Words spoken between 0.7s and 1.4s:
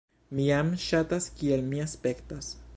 ŝatas